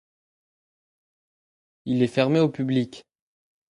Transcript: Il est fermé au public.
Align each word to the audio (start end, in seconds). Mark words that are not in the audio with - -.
Il 1.85 2.01
est 2.01 2.07
fermé 2.07 2.39
au 2.39 2.49
public. 2.49 3.05